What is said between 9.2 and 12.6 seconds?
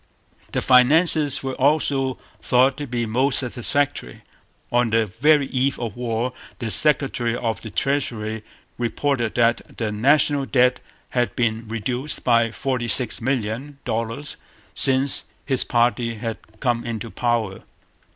that the national debt had been reduced by